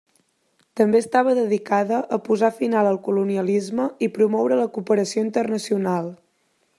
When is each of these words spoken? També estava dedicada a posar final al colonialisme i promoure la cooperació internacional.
També 0.79 1.01
estava 1.03 1.33
dedicada 1.39 1.99
a 2.17 2.19
posar 2.29 2.49
final 2.61 2.89
al 2.93 2.99
colonialisme 3.09 3.85
i 4.07 4.09
promoure 4.19 4.61
la 4.63 4.67
cooperació 4.79 5.27
internacional. 5.31 6.11